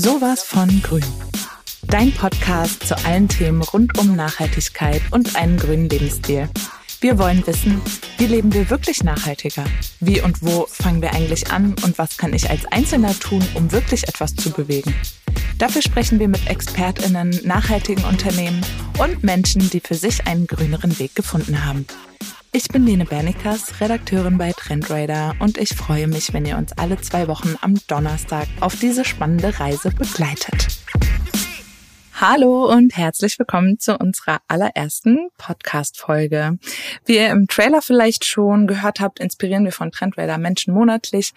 [0.00, 1.02] Sowas von Grün.
[1.88, 6.48] Dein Podcast zu allen Themen rund um Nachhaltigkeit und einen grünen Lebensstil.
[7.00, 7.82] Wir wollen wissen,
[8.16, 9.64] wie leben wir wirklich nachhaltiger?
[9.98, 13.72] Wie und wo fangen wir eigentlich an und was kann ich als Einzelner tun, um
[13.72, 14.94] wirklich etwas zu bewegen?
[15.58, 18.64] Dafür sprechen wir mit Expertinnen, nachhaltigen Unternehmen
[19.00, 21.86] und Menschen, die für sich einen grüneren Weg gefunden haben.
[22.50, 26.98] Ich bin Lene Bernikas, Redakteurin bei Trendradar und ich freue mich, wenn ihr uns alle
[26.98, 30.68] zwei Wochen am Donnerstag auf diese spannende Reise begleitet.
[32.14, 36.58] Hallo und herzlich willkommen zu unserer allerersten Podcast-Folge.
[37.04, 41.34] Wie ihr im Trailer vielleicht schon gehört habt, inspirieren wir von Trendradar Menschen monatlich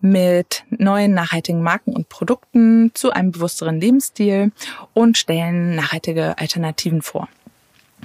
[0.00, 4.52] mit neuen nachhaltigen Marken und Produkten zu einem bewussteren Lebensstil
[4.94, 7.28] und stellen nachhaltige Alternativen vor.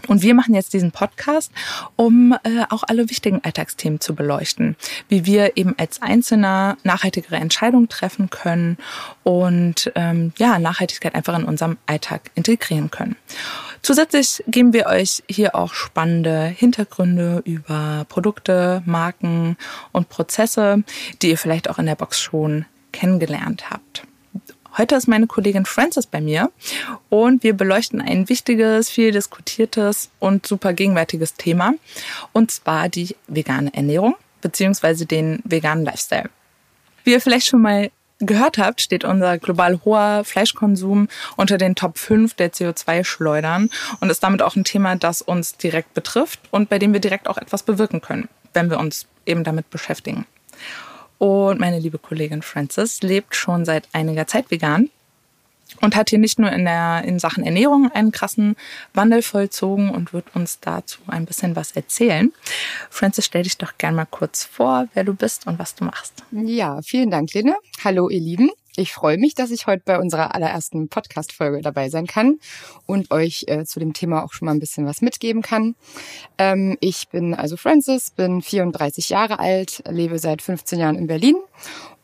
[0.06, 1.52] Und wir machen jetzt diesen Podcast,
[1.96, 4.76] um äh, auch alle wichtigen Alltagsthemen zu beleuchten,
[5.10, 8.78] wie wir eben als Einzelner nachhaltigere Entscheidungen treffen können
[9.24, 13.16] und ähm, ja Nachhaltigkeit einfach in unserem Alltag integrieren können.
[13.82, 19.58] Zusätzlich geben wir euch hier auch spannende Hintergründe über Produkte, Marken
[19.92, 20.84] und Prozesse,
[21.22, 24.04] die ihr vielleicht auch in der Box schon kennengelernt habt.
[24.78, 26.52] Heute ist meine Kollegin Frances bei mir
[27.10, 31.74] und wir beleuchten ein wichtiges, viel diskutiertes und super gegenwärtiges Thema
[32.32, 36.30] und zwar die vegane Ernährung beziehungsweise den veganen Lifestyle.
[37.04, 41.98] Wie ihr vielleicht schon mal gehört habt, steht unser global hoher Fleischkonsum unter den Top
[41.98, 46.78] 5 der CO2-Schleudern und ist damit auch ein Thema, das uns direkt betrifft und bei
[46.78, 50.28] dem wir direkt auch etwas bewirken können, wenn wir uns eben damit beschäftigen.
[51.18, 54.90] Und meine liebe Kollegin Frances lebt schon seit einiger Zeit vegan
[55.82, 58.56] und hat hier nicht nur in, der, in Sachen Ernährung einen krassen
[58.94, 62.32] Wandel vollzogen und wird uns dazu ein bisschen was erzählen.
[62.90, 66.24] Frances, stell dich doch gern mal kurz vor, wer du bist und was du machst.
[66.32, 67.56] Ja, vielen Dank, Lene.
[67.84, 68.50] Hallo, ihr Lieben.
[68.80, 72.38] Ich freue mich, dass ich heute bei unserer allerersten Podcast-Folge dabei sein kann
[72.86, 75.76] und euch äh, zu dem Thema auch schon mal ein bisschen was mitgeben kann.
[76.38, 81.38] Ähm, ich bin also Francis, bin 34 Jahre alt, lebe seit 15 Jahren in Berlin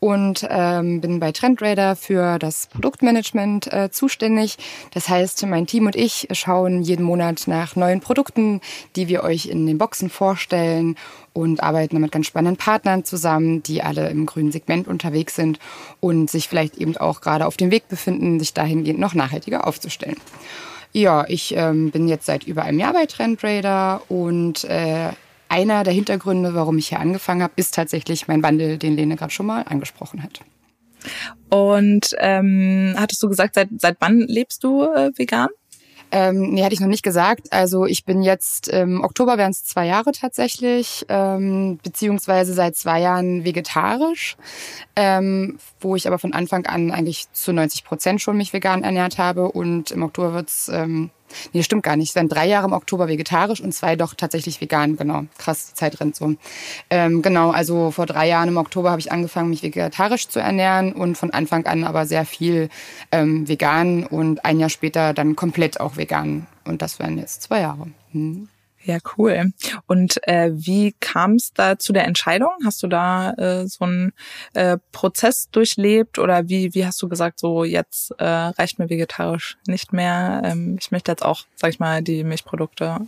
[0.00, 4.56] und ähm, bin bei Trendradar für das Produktmanagement äh, zuständig.
[4.92, 8.60] Das heißt, mein Team und ich schauen jeden Monat nach neuen Produkten,
[8.96, 10.96] die wir euch in den Boxen vorstellen
[11.34, 15.58] und arbeiten mit ganz spannenden Partnern zusammen, die alle im grünen Segment unterwegs sind
[16.00, 20.16] und sich vielleicht eben auch gerade auf dem Weg befinden, sich dahingehend noch nachhaltiger aufzustellen.
[20.92, 25.10] Ja, ich ähm, bin jetzt seit über einem Jahr bei Trendradar und äh,
[25.48, 29.32] einer der Hintergründe, warum ich hier angefangen habe, ist tatsächlich mein Wandel, den Lene gerade
[29.32, 30.40] schon mal angesprochen hat.
[31.50, 35.48] Und ähm, hattest du gesagt, seit, seit wann lebst du äh, vegan?
[36.10, 37.52] Ähm, nee, hatte ich noch nicht gesagt.
[37.52, 43.00] Also ich bin jetzt im Oktober wären es zwei Jahre tatsächlich, ähm, beziehungsweise seit zwei
[43.00, 44.36] Jahren vegetarisch,
[44.96, 49.18] ähm, wo ich aber von Anfang an eigentlich zu 90 Prozent schon mich vegan ernährt
[49.18, 51.10] habe und im Oktober wird's ähm,
[51.52, 52.14] Nee, stimmt gar nicht.
[52.16, 54.96] Waren drei Jahre im Oktober vegetarisch und zwei doch tatsächlich vegan.
[54.96, 55.24] Genau.
[55.38, 56.34] Krass, die Zeit rennt so.
[56.90, 60.92] Ähm, genau, also vor drei Jahren im Oktober habe ich angefangen, mich vegetarisch zu ernähren
[60.92, 62.68] und von Anfang an aber sehr viel
[63.12, 66.46] ähm, vegan und ein Jahr später dann komplett auch vegan.
[66.64, 67.88] Und das wären jetzt zwei Jahre.
[68.12, 68.48] Hm.
[68.86, 69.52] Ja, cool.
[69.86, 72.50] Und äh, wie kam es da zu der Entscheidung?
[72.66, 74.12] Hast du da äh, so einen
[74.52, 79.56] äh, Prozess durchlebt oder wie, wie hast du gesagt, so jetzt äh, reicht mir vegetarisch
[79.66, 80.42] nicht mehr?
[80.44, 83.06] Ähm, ich möchte jetzt auch, sag ich mal, die Milchprodukte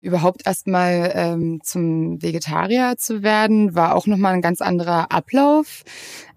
[0.00, 5.82] Überhaupt erstmal ähm, zum Vegetarier zu werden, war auch nochmal ein ganz anderer Ablauf,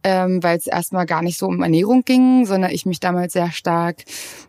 [0.03, 3.51] ähm, weil es erstmal gar nicht so um Ernährung ging, sondern ich mich damals sehr
[3.51, 3.97] stark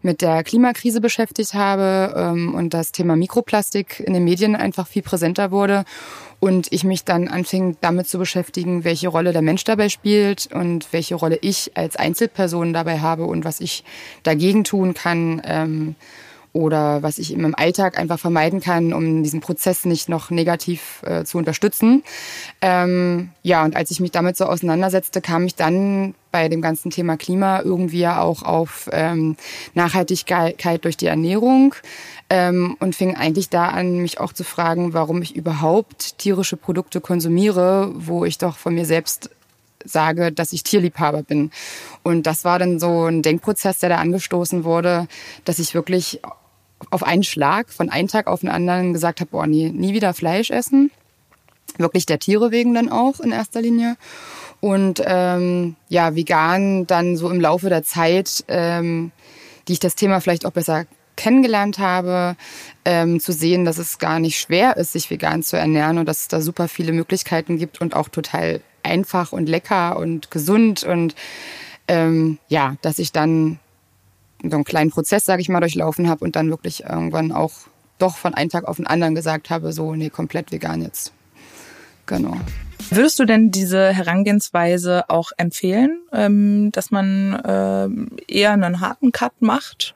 [0.01, 5.03] mit der Klimakrise beschäftigt habe ähm, und das Thema Mikroplastik in den Medien einfach viel
[5.03, 5.85] präsenter wurde
[6.41, 10.91] und ich mich dann anfing damit zu beschäftigen, welche Rolle der Mensch dabei spielt und
[10.93, 13.85] welche Rolle ich als Einzelperson dabei habe und was ich
[14.23, 15.43] dagegen tun kann.
[15.45, 15.97] Ähm,
[16.53, 21.03] oder was ich in meinem Alltag einfach vermeiden kann, um diesen Prozess nicht noch negativ
[21.05, 22.03] äh, zu unterstützen.
[22.61, 26.91] Ähm, ja, und als ich mich damit so auseinandersetzte, kam ich dann bei dem ganzen
[26.91, 29.37] Thema Klima irgendwie auch auf ähm,
[29.75, 31.75] Nachhaltigkeit durch die Ernährung
[32.31, 37.01] ähm, und fing eigentlich da an, mich auch zu fragen, warum ich überhaupt tierische Produkte
[37.01, 39.31] konsumiere, wo ich doch von mir selbst
[39.85, 41.51] sage, dass ich Tierliebhaber bin.
[42.03, 45.09] Und das war dann so ein Denkprozess, der da angestoßen wurde,
[45.45, 46.21] dass ich wirklich
[46.93, 50.15] auf einen Schlag von einem Tag auf den anderen gesagt habe, boah, nie, nie wieder
[50.15, 50.91] Fleisch essen.
[51.79, 53.97] Wirklich der Tiere wegen dann auch in erster Linie.
[54.61, 59.11] Und ähm, ja, vegan dann so im Laufe der Zeit, ähm,
[59.67, 60.87] die ich das Thema vielleicht auch besser
[61.17, 62.37] kennengelernt habe,
[62.85, 66.21] ähm, zu sehen, dass es gar nicht schwer ist, sich vegan zu ernähren und dass
[66.21, 71.15] es da super viele Möglichkeiten gibt und auch total einfach und lecker und gesund und
[71.89, 73.59] ähm, ja, dass ich dann
[74.43, 77.53] so einen kleinen Prozess, sage ich mal, durchlaufen habe und dann wirklich irgendwann auch
[77.99, 81.13] doch von einem Tag auf den anderen gesagt habe, so, nee, komplett vegan jetzt.
[82.07, 82.37] Genau.
[82.91, 89.41] Würdest du denn diese Herangehensweise auch empfehlen, ähm, dass man äh, eher einen harten Cut
[89.41, 89.95] macht?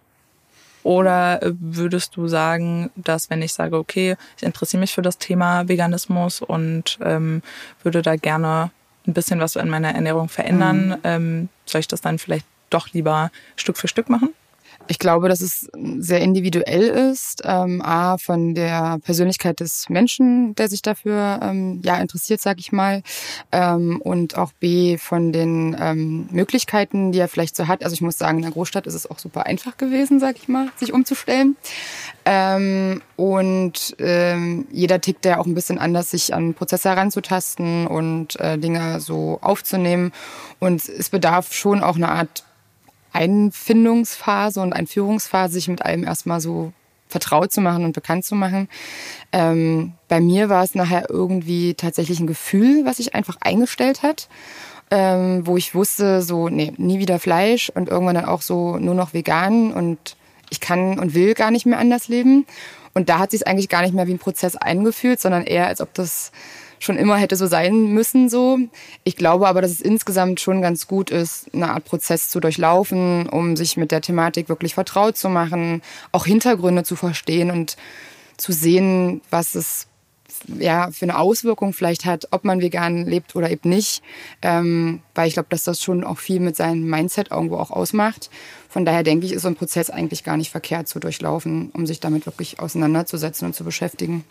[0.85, 5.67] Oder würdest du sagen, dass wenn ich sage, okay, ich interessiere mich für das Thema
[5.67, 7.43] Veganismus und ähm,
[7.83, 8.71] würde da gerne
[9.05, 10.97] ein bisschen was in meiner Ernährung verändern, mhm.
[11.03, 14.31] ähm, soll ich das dann vielleicht doch lieber Stück für Stück machen?
[14.89, 15.69] Ich glaube, dass es
[15.99, 17.43] sehr individuell ist.
[17.45, 22.73] Ähm, A, von der Persönlichkeit des Menschen, der sich dafür ähm, ja interessiert, sag ich
[22.73, 23.03] mal.
[23.51, 27.83] Ähm, und auch B, von den ähm, Möglichkeiten, die er vielleicht so hat.
[27.83, 30.49] Also ich muss sagen, in der Großstadt ist es auch super einfach gewesen, sag ich
[30.49, 31.57] mal, sich umzustellen.
[32.25, 38.39] Ähm, und ähm, jeder tickt ja auch ein bisschen anders, sich an Prozesse heranzutasten und
[38.39, 40.12] äh, Dinge so aufzunehmen.
[40.61, 42.45] Und es bedarf schon auch eine Art
[43.17, 46.73] Einfindungsphase und Einführungsphase, sich mit allem erstmal so
[47.09, 48.69] vertraut zu machen und bekannt zu machen.
[49.33, 54.29] Ähm, bei mir war es nachher irgendwie tatsächlich ein Gefühl, was sich einfach eingestellt hat,
[54.91, 58.95] ähm, wo ich wusste, so, nee, nie wieder Fleisch und irgendwann dann auch so nur
[58.95, 60.17] noch vegan und
[60.51, 62.47] ich kann und will gar nicht mehr anders leben.
[62.93, 65.67] Und da hat sich es eigentlich gar nicht mehr wie ein Prozess eingefühlt, sondern eher,
[65.67, 66.33] als ob das
[66.78, 68.58] schon immer hätte so sein müssen so.
[69.05, 73.28] Ich glaube aber, dass es insgesamt schon ganz gut ist, eine Art Prozess zu durchlaufen,
[73.28, 75.82] um sich mit der Thematik wirklich vertraut zu machen,
[76.12, 77.76] auch Hintergründe zu verstehen und
[78.37, 79.88] zu sehen, was es
[80.58, 84.02] ja, für eine Auswirkung vielleicht hat, ob man vegan lebt oder eben nicht.
[84.43, 88.31] Ähm, weil ich glaube, dass das schon auch viel mit seinem Mindset irgendwo auch ausmacht.
[88.69, 91.87] Von daher denke ich, ist so ein Prozess eigentlich gar nicht verkehrt zu durchlaufen, um
[91.87, 94.25] sich damit wirklich auseinanderzusetzen und zu beschäftigen.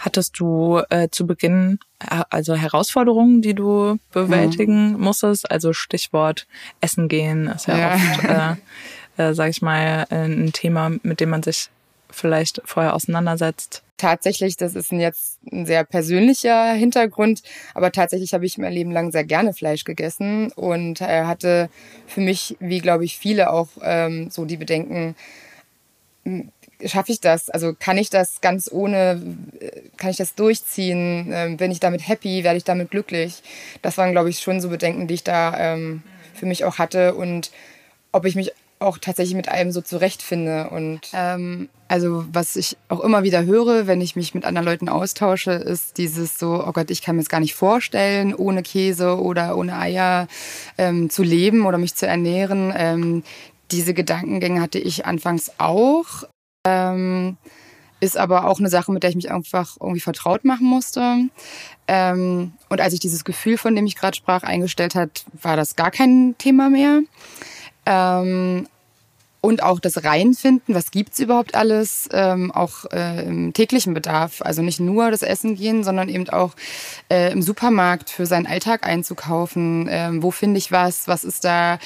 [0.00, 5.00] Hattest du äh, zu Beginn äh, also Herausforderungen, die du bewältigen mhm.
[5.00, 5.50] musstest?
[5.50, 6.46] Also Stichwort
[6.80, 7.94] Essen gehen ist ja, ja.
[7.94, 8.24] oft,
[9.18, 11.68] äh, äh, sag ich mal, ein Thema, mit dem man sich
[12.10, 13.82] vielleicht vorher auseinandersetzt.
[13.98, 17.42] Tatsächlich, das ist jetzt ein sehr persönlicher Hintergrund,
[17.74, 21.68] aber tatsächlich habe ich mein Leben lang sehr gerne Fleisch gegessen und äh, hatte
[22.06, 25.14] für mich, wie glaube ich viele auch ähm, so die Bedenken,
[26.86, 27.50] schaffe ich das?
[27.50, 29.20] Also kann ich das ganz ohne,
[29.96, 31.30] kann ich das durchziehen?
[31.32, 32.44] Ähm, bin ich damit happy?
[32.44, 33.42] Werde ich damit glücklich?
[33.82, 36.02] Das waren, glaube ich, schon so Bedenken, die ich da ähm,
[36.34, 37.50] für mich auch hatte und
[38.12, 40.70] ob ich mich auch tatsächlich mit allem so zurechtfinde.
[40.70, 44.88] Und ähm, also was ich auch immer wieder höre, wenn ich mich mit anderen Leuten
[44.88, 49.20] austausche, ist dieses so, oh Gott, ich kann mir es gar nicht vorstellen, ohne Käse
[49.20, 50.28] oder ohne Eier
[50.78, 52.72] ähm, zu leben oder mich zu ernähren.
[52.74, 53.22] Ähm,
[53.70, 56.24] diese Gedankengänge hatte ich anfangs auch.
[56.66, 57.36] Ähm,
[58.00, 61.28] ist aber auch eine Sache, mit der ich mich einfach irgendwie vertraut machen musste.
[61.86, 65.76] Ähm, und als ich dieses Gefühl, von dem ich gerade sprach, eingestellt hat, war das
[65.76, 67.00] gar kein Thema mehr.
[67.86, 68.66] Ähm,
[69.42, 74.42] und auch das Reinfinden, was gibt's überhaupt alles, ähm, auch äh, im täglichen Bedarf.
[74.42, 76.54] Also nicht nur das Essen gehen, sondern eben auch
[77.10, 79.88] äh, im Supermarkt für seinen Alltag einzukaufen.
[79.90, 81.08] Ähm, wo finde ich was?
[81.08, 81.78] Was ist da?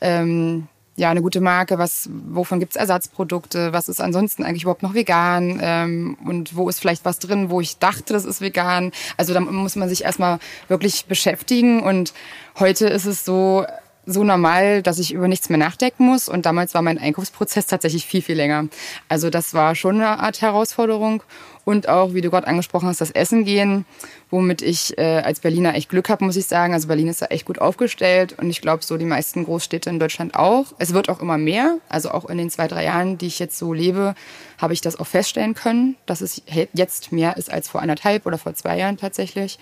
[0.00, 4.94] Ähm, ja, eine gute Marke, was, wovon gibt's Ersatzprodukte, was ist ansonsten eigentlich überhaupt noch
[4.94, 8.92] vegan ähm, und wo ist vielleicht was drin, wo ich dachte, das ist vegan.
[9.16, 10.38] Also da muss man sich erstmal
[10.68, 12.12] wirklich beschäftigen und
[12.58, 13.64] heute ist es so,
[14.06, 16.28] so normal, dass ich über nichts mehr nachdenken muss.
[16.28, 18.66] Und damals war mein Einkaufsprozess tatsächlich viel, viel länger.
[19.08, 21.22] Also das war schon eine Art Herausforderung.
[21.70, 23.84] Und auch, wie du gerade angesprochen hast, das Essen gehen,
[24.28, 26.74] womit ich äh, als Berliner echt Glück habe, muss ich sagen.
[26.74, 30.00] Also Berlin ist da echt gut aufgestellt und ich glaube, so die meisten Großstädte in
[30.00, 30.66] Deutschland auch.
[30.80, 31.78] Es wird auch immer mehr.
[31.88, 34.16] Also auch in den zwei, drei Jahren, die ich jetzt so lebe,
[34.58, 38.36] habe ich das auch feststellen können, dass es jetzt mehr ist als vor anderthalb oder
[38.36, 39.60] vor zwei Jahren tatsächlich.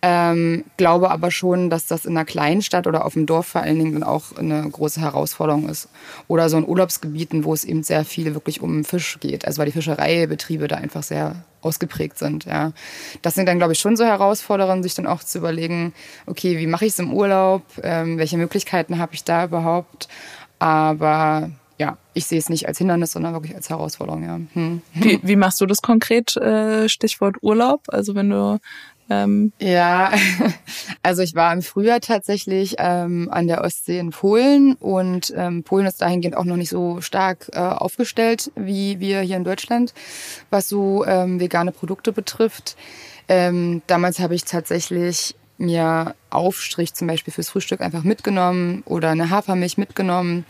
[0.00, 3.62] Ähm, glaube aber schon, dass das in einer kleinen Stadt oder auf dem Dorf vor
[3.62, 5.88] allen Dingen dann auch eine große Herausforderung ist.
[6.28, 9.44] Oder so in Urlaubsgebieten, wo es eben sehr viel wirklich um Fisch geht.
[9.44, 12.44] Also weil die Fischereibetriebe da einfach sehr ausgeprägt sind.
[12.44, 12.72] Ja.
[13.22, 15.92] Das sind dann, glaube ich, schon so Herausforderungen, sich dann auch zu überlegen,
[16.26, 17.62] okay, wie mache ich es im Urlaub?
[17.82, 20.08] Ähm, welche Möglichkeiten habe ich da überhaupt?
[20.60, 24.24] Aber ja, ich sehe es nicht als Hindernis, sondern wirklich als Herausforderung.
[24.24, 24.40] Ja.
[24.54, 24.82] Hm.
[24.94, 26.36] Wie, wie machst du das konkret?
[26.36, 27.82] Äh, Stichwort Urlaub.
[27.88, 28.58] Also wenn du
[29.10, 30.12] ähm ja,
[31.02, 35.86] also ich war im Frühjahr tatsächlich ähm, an der Ostsee in Polen und ähm, Polen
[35.86, 39.94] ist dahingehend auch noch nicht so stark äh, aufgestellt wie wir hier in Deutschland,
[40.50, 42.76] was so ähm, vegane Produkte betrifft.
[43.28, 49.30] Ähm, damals habe ich tatsächlich mir Aufstrich zum Beispiel fürs Frühstück einfach mitgenommen oder eine
[49.30, 50.44] Hafermilch mitgenommen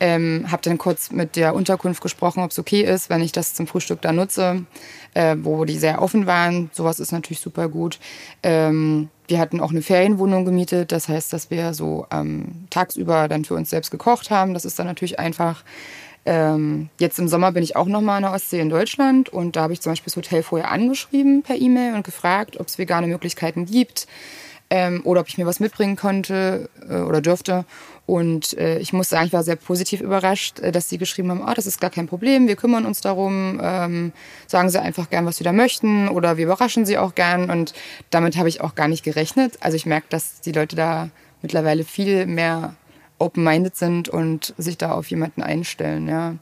[0.00, 3.54] ähm, habe dann kurz mit der Unterkunft gesprochen, ob es okay ist, wenn ich das
[3.54, 4.64] zum Frühstück da nutze,
[5.14, 6.70] äh, wo die sehr offen waren.
[6.72, 7.98] Sowas ist natürlich super gut.
[8.42, 10.92] Ähm, wir hatten auch eine Ferienwohnung gemietet.
[10.92, 14.54] Das heißt, dass wir so ähm, tagsüber dann für uns selbst gekocht haben.
[14.54, 15.64] Das ist dann natürlich einfach.
[16.26, 19.62] Ähm, jetzt im Sommer bin ich auch nochmal an der Ostsee in Deutschland und da
[19.64, 23.06] habe ich zum Beispiel das Hotel vorher angeschrieben per E-Mail und gefragt, ob es vegane
[23.06, 24.06] Möglichkeiten gibt
[24.70, 27.66] ähm, oder ob ich mir was mitbringen konnte äh, oder dürfte.
[28.06, 31.42] Und äh, ich muss sagen, ich war sehr positiv überrascht, äh, dass sie geschrieben haben,
[31.42, 34.12] ah, das ist gar kein Problem, wir kümmern uns darum, ähm,
[34.46, 37.48] sagen Sie einfach gern, was Sie da möchten oder wir überraschen Sie auch gern.
[37.48, 37.72] Und
[38.10, 39.58] damit habe ich auch gar nicht gerechnet.
[39.60, 41.08] Also ich merke, dass die Leute da
[41.40, 42.74] mittlerweile viel mehr
[43.18, 46.08] open-minded sind und sich da auf jemanden einstellen.
[46.08, 46.34] Ja.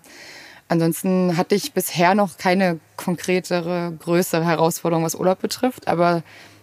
[0.67, 5.87] Ansonsten hatte ich bisher noch keine konkretere, größere Herausforderung, was Urlaub betrifft.
[5.87, 6.23] Aber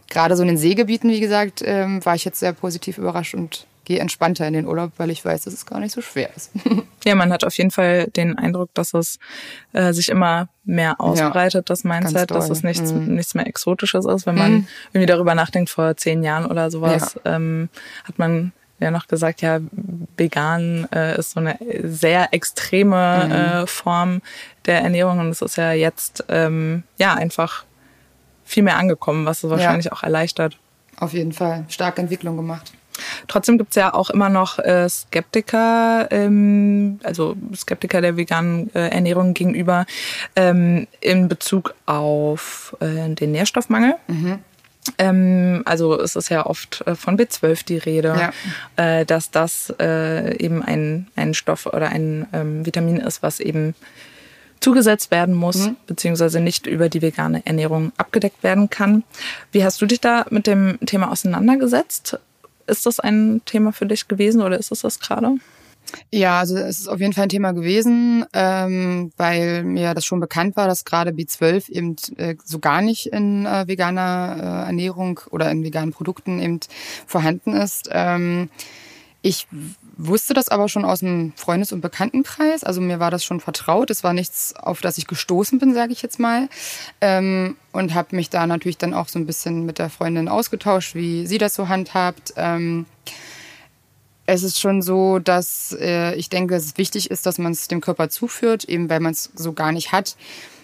[0.10, 3.68] gerade so in den Seegebieten, wie gesagt, ähm, war ich jetzt sehr positiv überrascht und
[3.89, 6.51] gehe entspannter in den Urlaub, weil ich weiß, dass es gar nicht so schwer ist.
[7.05, 9.17] ja, man hat auf jeden Fall den Eindruck, dass es
[9.74, 13.15] äh, sich immer mehr ausbreitet, ja, das Mindset, dass es nichts, mhm.
[13.15, 14.27] nichts mehr Exotisches ist.
[14.27, 14.67] Wenn man mhm.
[14.93, 17.36] irgendwie darüber nachdenkt, vor zehn Jahren oder sowas, ja.
[17.36, 17.69] ähm,
[18.03, 19.60] hat man ja noch gesagt, ja,
[20.17, 23.31] vegan äh, ist so eine sehr extreme mhm.
[23.31, 24.22] äh, Form
[24.67, 27.65] der Ernährung und es ist ja jetzt ähm, ja einfach
[28.46, 29.93] viel mehr angekommen, was es wahrscheinlich ja.
[29.93, 30.60] auch erleichtert.
[30.98, 31.65] Auf jeden Fall.
[31.69, 32.72] Starke Entwicklung gemacht.
[33.27, 38.89] Trotzdem gibt es ja auch immer noch äh, Skeptiker, ähm, also Skeptiker der veganen äh,
[38.89, 39.86] Ernährung gegenüber
[40.36, 43.96] ähm, in Bezug auf äh, den Nährstoffmangel.
[44.08, 44.39] Mhm.
[44.98, 48.32] Ähm, also es ist ja oft äh, von B12 die Rede,
[48.77, 49.00] ja.
[49.00, 53.75] äh, dass das äh, eben ein, ein Stoff oder ein ähm, Vitamin ist, was eben
[54.60, 55.75] zugesetzt werden muss, mhm.
[55.88, 59.03] beziehungsweise nicht über die vegane Ernährung abgedeckt werden kann.
[59.51, 62.20] Wie hast du dich da mit dem Thema auseinandergesetzt?
[62.69, 65.35] Ist das ein Thema für dich gewesen oder ist es das gerade?
[66.11, 70.19] Ja, also es ist auf jeden Fall ein Thema gewesen, ähm, weil mir das schon
[70.19, 75.19] bekannt war, dass gerade B12 eben äh, so gar nicht in äh, veganer äh, Ernährung
[75.31, 76.59] oder in veganen Produkten eben
[77.07, 77.89] vorhanden ist.
[77.91, 78.49] Ähm,
[79.21, 79.47] ich
[80.00, 82.63] wusste das aber schon aus dem Freundes- und Bekanntenkreis.
[82.63, 83.89] Also mir war das schon vertraut.
[83.89, 86.48] Es war nichts, auf das ich gestoßen bin, sage ich jetzt mal.
[87.01, 90.96] Ähm, und habe mich da natürlich dann auch so ein bisschen mit der Freundin ausgetauscht,
[90.96, 92.34] wie sie das so handhabt.
[92.38, 92.86] Ähm,
[94.29, 97.81] es ist schon so, dass äh, ich denke, es wichtig ist, dass man es dem
[97.81, 100.15] Körper zuführt, eben weil man es so gar nicht hat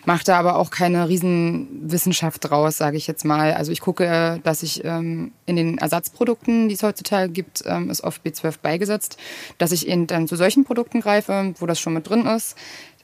[0.05, 3.53] mache da aber auch keine Riesenwissenschaft draus, sage ich jetzt mal.
[3.53, 8.03] Also ich gucke, dass ich ähm, in den Ersatzprodukten, die es heutzutage gibt, ähm, ist
[8.03, 9.17] oft B12 beigesetzt,
[9.57, 12.55] dass ich eben dann zu solchen Produkten greife, wo das schon mit drin ist.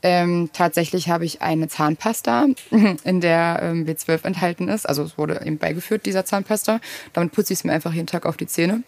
[0.04, 2.48] Ähm, tatsächlich habe ich eine Zahnpasta,
[3.04, 4.88] in der ähm, B12 enthalten ist.
[4.90, 6.80] Also es wurde eben beigeführt, dieser Zahnpasta.
[7.14, 8.84] Damit putze ich es mir einfach jeden Tag auf die Zähne.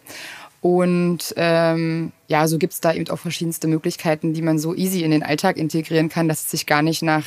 [0.63, 5.11] Und ähm, ja, so gibt's da eben auch verschiedenste Möglichkeiten, die man so easy in
[5.11, 7.25] den Alltag integrieren kann, dass es sich gar nicht nach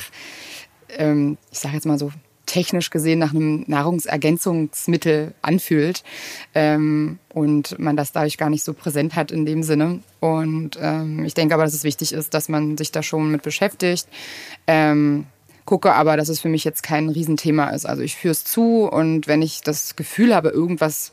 [0.97, 2.11] ähm, ich sage jetzt mal so
[2.47, 6.03] technisch gesehen nach einem Nahrungsergänzungsmittel anfühlt
[6.55, 9.99] ähm, und man das dadurch gar nicht so präsent hat in dem Sinne.
[10.19, 13.43] Und ähm, ich denke aber, dass es wichtig ist, dass man sich da schon mit
[13.43, 14.07] beschäftigt.
[14.65, 15.25] Ähm,
[15.65, 17.85] gucke aber, dass es für mich jetzt kein Riesenthema ist.
[17.85, 21.11] Also ich führe es zu und wenn ich das Gefühl habe, irgendwas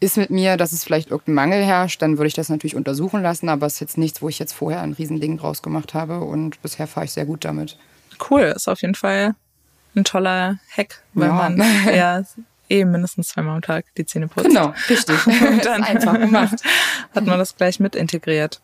[0.00, 3.22] ist mit mir, dass es vielleicht irgendein Mangel herrscht, dann würde ich das natürlich untersuchen
[3.22, 6.20] lassen, aber es ist jetzt nichts, wo ich jetzt vorher ein Riesending draus gemacht habe
[6.20, 7.76] und bisher fahre ich sehr gut damit
[8.30, 8.52] cool.
[8.54, 9.34] Ist auf jeden Fall
[9.96, 11.34] ein toller Hack, weil ja.
[11.34, 11.58] man
[11.94, 12.22] ja
[12.68, 14.48] eh mindestens zweimal am Tag die Zähne putzt.
[14.48, 15.26] Genau, richtig.
[15.26, 16.62] Und dann einfach gemacht.
[17.14, 18.60] Hat man das gleich mit integriert.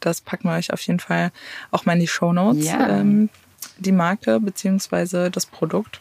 [0.00, 1.30] Das packen wir euch auf jeden Fall
[1.70, 2.66] auch mal in die Show Notes.
[2.66, 2.88] Ja.
[2.88, 3.30] Ähm,
[3.78, 6.00] die Marke beziehungsweise das Produkt.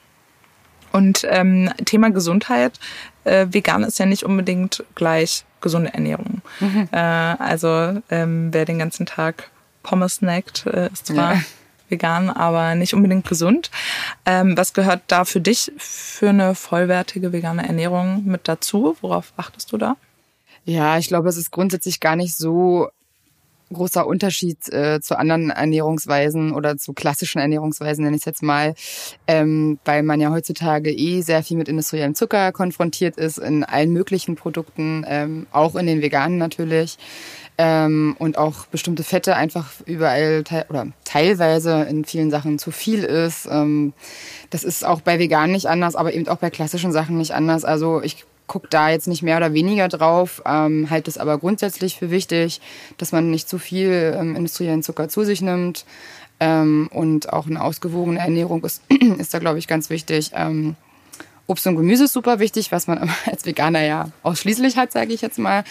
[0.95, 2.79] Und ähm, Thema Gesundheit.
[3.23, 6.41] Äh, vegan ist ja nicht unbedingt gleich gesunde Ernährung.
[6.59, 6.87] Mhm.
[6.91, 9.49] Äh, also ähm, wer den ganzen Tag
[9.83, 11.41] Pommes snackt, äh, ist zwar ja
[11.89, 13.69] vegan, aber nicht unbedingt gesund.
[14.25, 18.97] Ähm, was gehört da für dich für eine vollwertige vegane Ernährung mit dazu?
[19.01, 19.95] Worauf achtest du da?
[20.65, 22.89] Ja, ich glaube, es ist grundsätzlich gar nicht so
[23.73, 28.75] großer Unterschied äh, zu anderen Ernährungsweisen oder zu klassischen Ernährungsweisen, nenne ich es jetzt mal,
[29.27, 33.91] ähm, weil man ja heutzutage eh sehr viel mit industriellem Zucker konfrontiert ist, in allen
[33.91, 36.97] möglichen Produkten, ähm, auch in den veganen natürlich
[37.57, 43.03] ähm, und auch bestimmte Fette einfach überall te oder teilweise in vielen Sachen zu viel
[43.03, 43.47] ist.
[43.49, 43.93] Ähm,
[44.49, 47.65] das ist auch bei Veganen nicht anders, aber eben auch bei klassischen Sachen nicht anders.
[47.65, 51.97] Also ich gucke da jetzt nicht mehr oder weniger drauf, ähm, halte es aber grundsätzlich
[51.97, 52.61] für wichtig,
[52.97, 55.85] dass man nicht zu viel ähm, industriellen Zucker zu sich nimmt.
[56.39, 58.81] Ähm, und auch eine ausgewogene Ernährung ist,
[59.19, 60.31] ist da, glaube ich, ganz wichtig.
[60.33, 60.75] Ähm,
[61.47, 65.21] Obst und Gemüse ist super wichtig, was man als Veganer ja ausschließlich hat, sage ich
[65.21, 65.63] jetzt mal.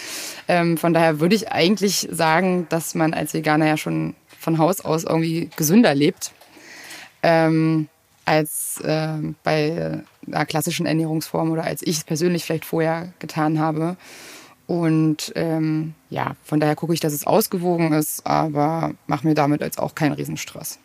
[0.49, 4.81] Ähm, von daher würde ich eigentlich sagen, dass man als Veganer ja schon von Haus
[4.81, 6.33] aus irgendwie gesünder lebt.
[7.23, 7.89] Ähm,
[8.25, 13.97] als äh, bei einer klassischen Ernährungsform oder als ich es persönlich vielleicht vorher getan habe.
[14.67, 19.61] Und ähm, ja, von daher gucke ich, dass es ausgewogen ist, aber mache mir damit
[19.61, 20.79] jetzt auch keinen Riesenstress.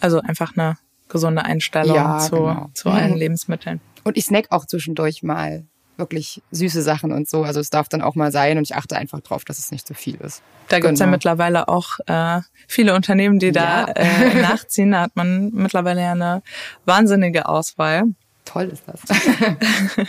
[0.00, 0.76] Also einfach eine
[1.08, 2.70] gesunde Einstellung ja, zu, genau.
[2.74, 3.18] zu allen mhm.
[3.18, 3.80] Lebensmitteln.
[4.02, 5.64] Und ich snack auch zwischendurch mal
[5.96, 7.42] wirklich süße Sachen und so.
[7.42, 9.86] Also es darf dann auch mal sein und ich achte einfach drauf, dass es nicht
[9.86, 10.42] zu viel ist.
[10.68, 10.88] Da genau.
[10.88, 13.92] gibt's ja mittlerweile auch äh, viele Unternehmen, die da ja.
[13.94, 14.92] äh, nachziehen.
[14.92, 16.42] Da hat man mittlerweile ja eine
[16.84, 18.04] wahnsinnige Auswahl.
[18.44, 19.00] Toll ist das.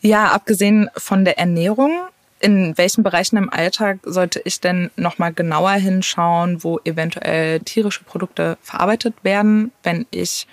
[0.00, 1.92] ja, abgesehen von der Ernährung,
[2.40, 8.58] in welchen Bereichen im Alltag sollte ich denn nochmal genauer hinschauen, wo eventuell tierische Produkte
[8.62, 10.46] verarbeitet werden, wenn ich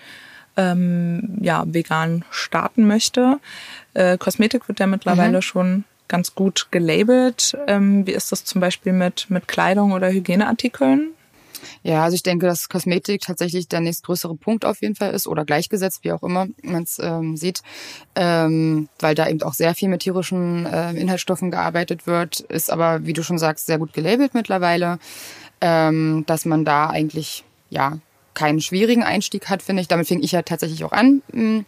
[0.58, 3.40] ähm, ja, vegan starten möchte?
[3.94, 5.42] Äh, Kosmetik wird ja mittlerweile mhm.
[5.42, 7.58] schon ganz gut gelabelt.
[7.68, 11.12] Ähm, wie ist das zum Beispiel mit, mit Kleidung oder Hygieneartikeln?
[11.84, 15.46] Ja, also ich denke, dass Kosmetik tatsächlich der nächstgrößere Punkt auf jeden Fall ist oder
[15.46, 17.62] gleichgesetzt, wie auch immer man es ähm, sieht,
[18.16, 23.06] ähm, weil da eben auch sehr viel mit tierischen äh, Inhaltsstoffen gearbeitet wird, ist aber,
[23.06, 25.00] wie du schon sagst, sehr gut gelabelt mittlerweile,
[25.62, 28.00] ähm, dass man da eigentlich ja
[28.36, 29.88] keinen schwierigen Einstieg hat, finde ich.
[29.88, 31.65] Damit fing ich ja tatsächlich auch an, hm,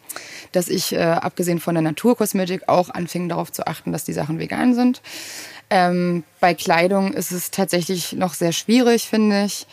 [0.52, 4.40] dass ich äh, abgesehen von der Naturkosmetik auch anfing darauf zu achten, dass die Sachen
[4.40, 5.02] vegan sind.
[5.70, 9.68] Ähm, bei Kleidung ist es tatsächlich noch sehr schwierig, finde ich,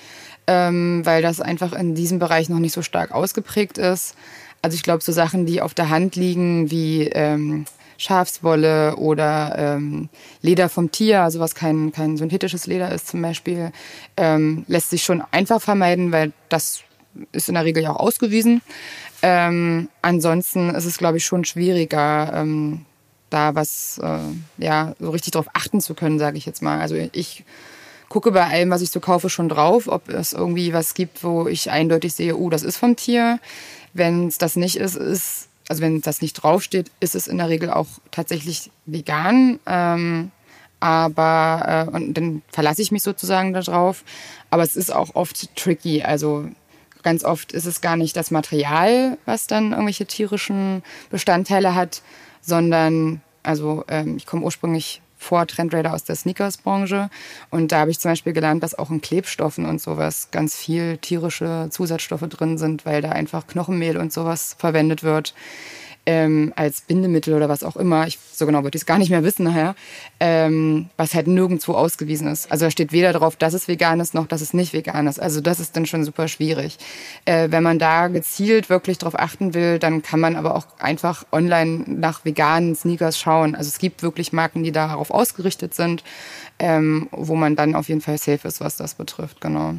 [0.46, 4.14] ähm, weil das einfach in diesem Bereich noch nicht so stark ausgeprägt ist.
[4.62, 7.66] Also ich glaube, so Sachen, die auf der Hand liegen, wie ähm,
[8.04, 10.08] Schafswolle oder ähm,
[10.42, 13.72] Leder vom Tier, also was kein, kein synthetisches Leder ist zum Beispiel,
[14.16, 16.82] ähm, lässt sich schon einfach vermeiden, weil das
[17.32, 18.60] ist in der Regel ja auch ausgewiesen.
[19.22, 22.84] Ähm, ansonsten ist es, glaube ich, schon schwieriger, ähm,
[23.30, 24.18] da was, äh,
[24.62, 26.80] ja, so richtig drauf achten zu können, sage ich jetzt mal.
[26.80, 27.44] Also ich
[28.08, 31.48] gucke bei allem, was ich so kaufe, schon drauf, ob es irgendwie was gibt, wo
[31.48, 33.40] ich eindeutig sehe, oh, das ist vom Tier.
[33.94, 37.48] Wenn es das nicht ist, ist also wenn das nicht draufsteht, ist es in der
[37.48, 39.58] Regel auch tatsächlich vegan.
[39.66, 40.30] Ähm,
[40.80, 44.04] aber äh, und dann verlasse ich mich sozusagen darauf.
[44.50, 46.02] Aber es ist auch oft tricky.
[46.02, 46.46] Also
[47.02, 52.02] ganz oft ist es gar nicht das Material, was dann irgendwelche tierischen Bestandteile hat,
[52.42, 57.10] sondern also ähm, ich komme ursprünglich vor Trendrader aus der Sneakers-Branche.
[57.50, 60.98] Und da habe ich zum Beispiel gelernt, dass auch in Klebstoffen und sowas ganz viel
[60.98, 65.34] tierische Zusatzstoffe drin sind, weil da einfach Knochenmehl und sowas verwendet wird
[66.06, 69.10] ähm, als Bindemittel oder was auch immer, ich, so genau würde ich es gar nicht
[69.10, 69.74] mehr wissen nachher,
[70.20, 72.50] ähm, was halt nirgendwo ausgewiesen ist.
[72.50, 75.18] Also da steht weder drauf, dass es vegan ist, noch dass es nicht vegan ist.
[75.18, 76.78] Also das ist dann schon super schwierig.
[77.24, 81.24] Äh, wenn man da gezielt wirklich drauf achten will, dann kann man aber auch einfach
[81.32, 83.54] online nach veganen Sneakers schauen.
[83.54, 86.04] Also es gibt wirklich Marken, die darauf ausgerichtet sind,
[86.58, 89.74] ähm, wo man dann auf jeden Fall safe ist, was das betrifft, genau.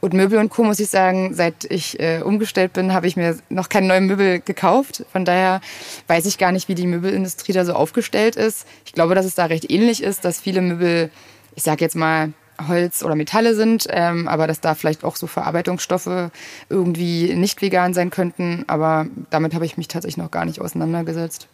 [0.00, 0.64] Und Möbel und Co.
[0.64, 4.40] muss ich sagen, seit ich äh, umgestellt bin, habe ich mir noch keine neuen Möbel
[4.40, 5.04] gekauft.
[5.12, 5.60] Von daher
[6.06, 8.66] weiß ich gar nicht, wie die Möbelindustrie da so aufgestellt ist.
[8.84, 11.10] Ich glaube, dass es da recht ähnlich ist, dass viele Möbel,
[11.54, 12.32] ich sage jetzt mal,
[12.66, 16.30] Holz oder Metalle sind, ähm, aber dass da vielleicht auch so Verarbeitungsstoffe
[16.68, 18.64] irgendwie nicht vegan sein könnten.
[18.66, 21.48] Aber damit habe ich mich tatsächlich noch gar nicht auseinandergesetzt.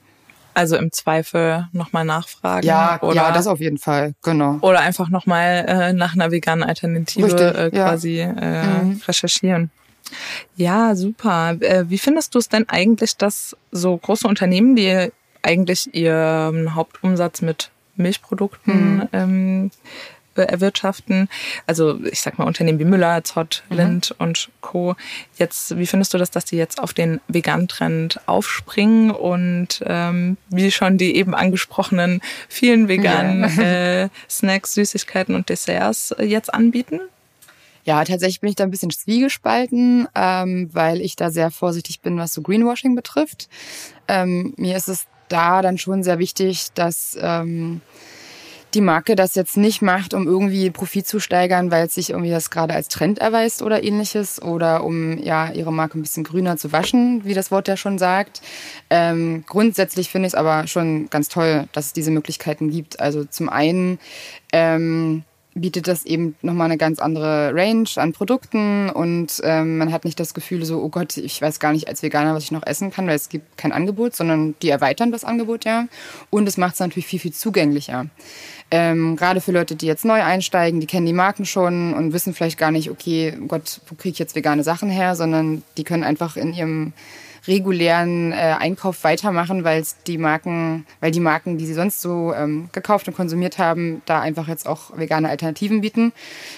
[0.54, 2.66] Also im Zweifel nochmal nachfragen.
[2.66, 4.58] Ja, oder, ja, das auf jeden Fall, genau.
[4.60, 8.30] Oder einfach nochmal äh, nach einer veganen Alternative Richtig, äh, quasi ja.
[8.30, 9.00] äh, mhm.
[9.06, 9.70] recherchieren.
[10.56, 11.56] Ja, super.
[11.60, 15.10] Äh, wie findest du es denn eigentlich, dass so große Unternehmen, die
[15.42, 19.08] eigentlich ihren Hauptumsatz mit Milchprodukten mhm.
[19.12, 19.70] ähm,
[20.42, 21.28] erwirtschaften.
[21.66, 23.76] Also ich sag mal Unternehmen wie Müller, Zott, mhm.
[23.76, 24.96] Lind und Co.
[25.38, 30.70] Jetzt, wie findest du das, dass die jetzt auf den Vegan-Trend aufspringen und ähm, wie
[30.70, 34.04] schon die eben angesprochenen vielen veganen ja.
[34.04, 37.00] äh, Snacks, Süßigkeiten und Desserts jetzt anbieten?
[37.84, 42.16] Ja, tatsächlich bin ich da ein bisschen zwiegespalten, ähm, weil ich da sehr vorsichtig bin,
[42.18, 43.48] was so Greenwashing betrifft.
[44.08, 47.82] Ähm, mir ist es da dann schon sehr wichtig, dass ähm,
[48.74, 52.30] die Marke das jetzt nicht macht, um irgendwie Profit zu steigern, weil es sich irgendwie
[52.30, 56.56] das gerade als Trend erweist oder ähnliches oder um ja ihre Marke ein bisschen grüner
[56.56, 58.42] zu waschen, wie das Wort ja schon sagt.
[58.90, 63.00] Ähm, grundsätzlich finde ich es aber schon ganz toll, dass es diese Möglichkeiten gibt.
[63.00, 63.98] Also zum einen
[64.52, 65.24] ähm,
[65.54, 70.18] bietet das eben nochmal eine ganz andere Range an Produkten und ähm, man hat nicht
[70.18, 72.90] das Gefühl so, oh Gott, ich weiß gar nicht als Veganer, was ich noch essen
[72.90, 75.86] kann, weil es gibt kein Angebot, sondern die erweitern das Angebot ja.
[76.30, 78.06] Und es macht es natürlich viel, viel zugänglicher.
[78.70, 82.34] Ähm, gerade für Leute, die jetzt neu einsteigen, die kennen die Marken schon und wissen
[82.34, 85.84] vielleicht gar nicht, okay, oh Gott, wo kriege ich jetzt vegane Sachen her, sondern die
[85.84, 86.92] können einfach in ihrem
[87.46, 92.68] regulären äh, Einkauf weitermachen, weil die Marken, weil die Marken, die sie sonst so ähm,
[92.72, 96.12] gekauft und konsumiert haben, da einfach jetzt auch vegane Alternativen bieten.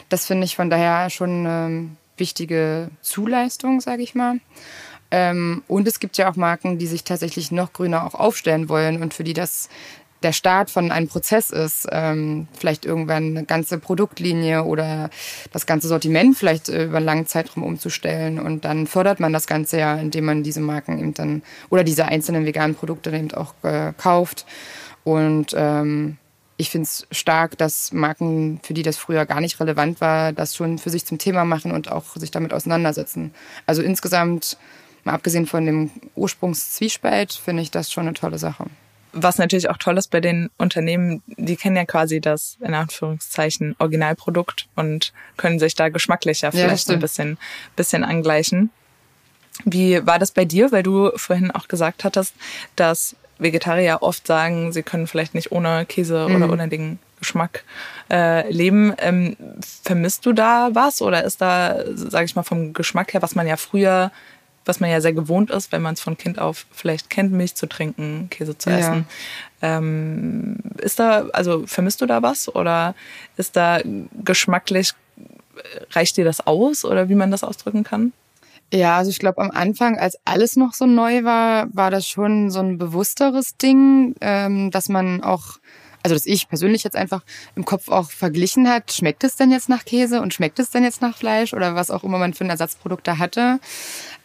[0.09, 4.39] Das finde ich von daher schon ähm, wichtige Zuleistung, sage ich mal.
[5.11, 9.03] Ähm, und es gibt ja auch Marken, die sich tatsächlich noch grüner auch aufstellen wollen
[9.03, 9.69] und für die das
[10.23, 15.11] der Start von einem Prozess ist, ähm, vielleicht irgendwann eine ganze Produktlinie oder
[15.53, 18.39] das ganze Sortiment vielleicht über einen langen Zeitraum umzustellen.
[18.39, 22.07] Und dann fördert man das Ganze ja, indem man diese Marken eben dann oder diese
[22.07, 24.47] einzelnen veganen Produkte eben auch äh, kauft.
[25.05, 26.17] Und ähm,
[26.57, 30.57] ich finde es stark, dass Marken, für die das früher gar nicht relevant war, das
[30.57, 33.35] schon für sich zum Thema machen und auch sich damit auseinandersetzen.
[33.67, 34.57] Also insgesamt,
[35.05, 38.67] mal abgesehen von dem Ursprungszwiespalt, finde ich das schon eine tolle Sache.
[39.19, 43.75] Was natürlich auch toll ist bei den Unternehmen, die kennen ja quasi das, in Anführungszeichen,
[43.79, 47.39] Originalprodukt und können sich da geschmacklicher vielleicht ja, ein bisschen,
[47.77, 48.71] bisschen angleichen.
[49.65, 50.71] Wie war das bei dir?
[50.71, 52.35] Weil du vorhin auch gesagt hattest,
[52.77, 56.37] dass Vegetarier oft sagen, sie können vielleicht nicht ohne Käse mhm.
[56.37, 57.65] oder ohne den Geschmack
[58.11, 58.95] äh, leben.
[58.99, 59.37] Ähm,
[59.83, 63.47] vermisst du da was oder ist da, sage ich mal, vom Geschmack her, was man
[63.47, 64.11] ja früher,
[64.67, 67.55] was man ja sehr gewohnt ist, wenn man es von Kind auf vielleicht kennt, Milch
[67.55, 69.07] zu trinken, Käse zu essen.
[69.63, 69.79] Ja.
[69.79, 72.95] Ähm, ist da, also vermisst du da was oder
[73.37, 73.81] ist da
[74.25, 74.93] geschmacklich,
[75.91, 78.13] reicht dir das aus oder wie man das ausdrücken kann?
[78.73, 82.51] Ja, also ich glaube, am Anfang, als alles noch so neu war, war das schon
[82.51, 85.59] so ein bewussteres Ding, ähm, dass man auch,
[86.03, 87.23] also dass ich persönlich jetzt einfach
[87.55, 90.83] im Kopf auch verglichen hat, schmeckt es denn jetzt nach Käse und schmeckt es denn
[90.83, 93.61] jetzt nach Fleisch oder was auch immer man für ein Ersatzprodukt da hatte.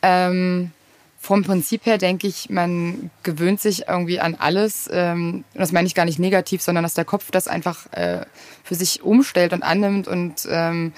[0.02, 0.72] Ähm,
[1.20, 4.90] vom Prinzip her denke ich, man gewöhnt sich irgendwie an alles.
[4.92, 8.26] Ähm, das meine ich gar nicht negativ, sondern dass der Kopf das einfach äh,
[8.64, 10.94] für sich umstellt und annimmt und ähm,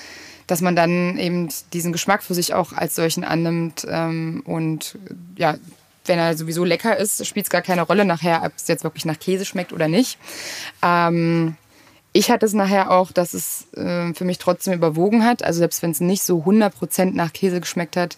[0.47, 4.97] dass man dann eben diesen Geschmack für sich auch als solchen annimmt ähm, und
[5.35, 5.55] ja,
[6.05, 9.05] wenn er sowieso lecker ist, spielt es gar keine Rolle nachher, ob es jetzt wirklich
[9.05, 10.17] nach Käse schmeckt oder nicht.
[10.81, 11.55] Ähm,
[12.13, 15.43] ich hatte es nachher auch, dass es äh, für mich trotzdem überwogen hat.
[15.43, 18.17] Also selbst wenn es nicht so 100% nach Käse geschmeckt hat,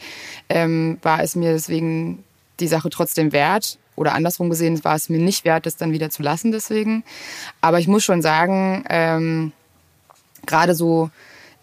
[0.50, 2.24] ähm, war es mir deswegen
[2.60, 3.78] die Sache trotzdem wert.
[3.96, 7.06] Oder andersrum gesehen, war es mir nicht wert, das dann wieder zu lassen deswegen.
[7.62, 9.54] Aber ich muss schon sagen, ähm,
[10.46, 11.10] gerade so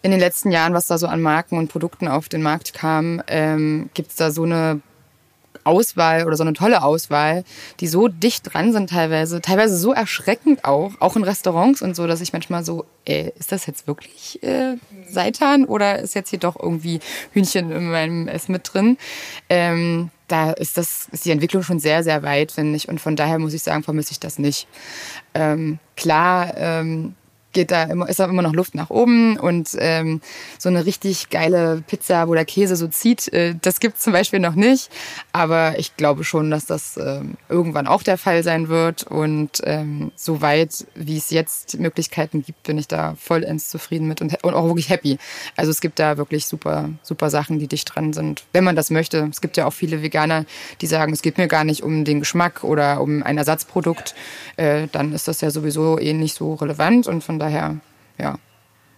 [0.01, 3.21] in den letzten Jahren, was da so an Marken und Produkten auf den Markt kam,
[3.27, 4.81] ähm, gibt es da so eine
[5.63, 7.43] Auswahl oder so eine tolle Auswahl,
[7.79, 12.07] die so dicht dran sind teilweise, teilweise so erschreckend auch, auch in Restaurants und so,
[12.07, 14.77] dass ich manchmal so, ey, ist das jetzt wirklich äh,
[15.09, 16.99] Seitan oder ist jetzt hier doch irgendwie
[17.31, 18.97] Hühnchen in meinem Essen mit drin?
[19.49, 23.15] Ähm, da ist das ist die Entwicklung schon sehr sehr weit, finde ich, und von
[23.15, 24.67] daher muss ich sagen, vermisse ich das nicht.
[25.33, 26.53] Ähm, klar.
[26.57, 27.15] Ähm,
[27.53, 30.21] geht da immer, ist da immer noch Luft nach oben und ähm,
[30.57, 34.39] so eine richtig geile Pizza, wo der Käse so zieht, äh, das gibt's zum Beispiel
[34.39, 34.89] noch nicht.
[35.31, 39.03] Aber ich glaube schon, dass das ähm, irgendwann auch der Fall sein wird.
[39.03, 44.43] Und ähm, soweit, wie es jetzt Möglichkeiten gibt, bin ich da vollends zufrieden mit und,
[44.43, 45.17] und auch wirklich happy.
[45.55, 48.89] Also es gibt da wirklich super, super Sachen, die dicht dran sind, wenn man das
[48.89, 49.27] möchte.
[49.31, 50.45] Es gibt ja auch viele Veganer,
[50.81, 54.15] die sagen, es geht mir gar nicht um den Geschmack oder um ein Ersatzprodukt.
[54.57, 57.79] Äh, dann ist das ja sowieso eh nicht so relevant und von daher,
[58.17, 58.37] ja,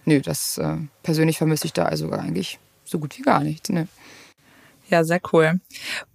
[0.04, 3.68] nö, das äh, persönlich vermisse ich da also eigentlich so gut wie gar nichts.
[3.68, 3.88] Ne.
[4.88, 5.60] Ja, sehr cool.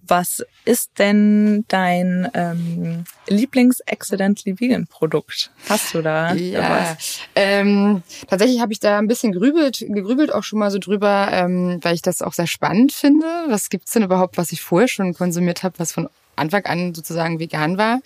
[0.06, 5.50] Was ist denn dein ähm, Lieblings-Accidentally Vegan Produkt?
[5.68, 7.20] Hast du da ja, was?
[7.34, 11.80] Ähm, tatsächlich habe ich da ein bisschen gerübelt, gegrübelt auch schon mal so drüber, ähm,
[11.82, 13.26] weil ich das auch sehr spannend finde.
[13.48, 17.38] Was gibt's denn überhaupt, was ich vorher schon konsumiert habe, was von Anfang an sozusagen
[17.38, 18.00] vegan war,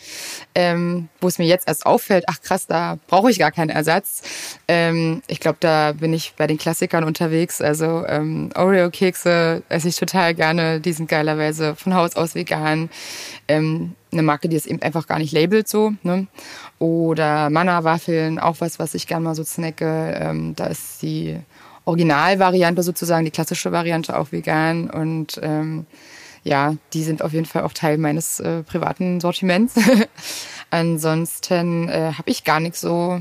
[0.55, 4.23] ähm, wo es mir jetzt erst auffällt, ach krass, da brauche ich gar keinen Ersatz.
[4.69, 7.61] Ähm, ich glaube, da bin ich bei den Klassikern unterwegs.
[7.61, 12.91] Also ähm, Oreo-Kekse esse ich total gerne, die sind geilerweise von Haus aus vegan.
[13.49, 15.93] Ähm, eine Marke, die es eben einfach gar nicht labelt so.
[16.03, 16.27] Ne?
[16.79, 20.19] Oder Manna-Waffeln, auch was, was ich gerne mal so snacke.
[20.21, 21.39] Ähm, da ist die
[21.85, 25.87] Originalvariante sozusagen, die klassische Variante auch vegan und ähm,
[26.47, 29.75] ja, die sind auf jeden Fall auch Teil meines äh, privaten Sortiments.
[30.71, 33.21] Ansonsten äh, habe ich gar nichts so,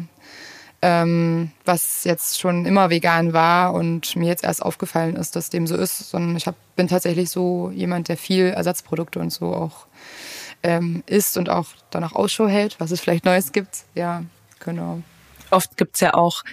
[0.83, 5.65] ähm, was jetzt schon immer vegan war und mir jetzt erst aufgefallen ist, dass dem
[5.65, 9.87] so ist, sondern ich hab, bin tatsächlich so jemand, der viel Ersatzprodukte und so auch
[10.61, 13.85] ähm, isst und auch danach Ausschau hält, was es vielleicht Neues gibt.
[13.95, 14.23] Ja,
[14.59, 15.01] genau.
[15.49, 16.43] Oft gibt's ja auch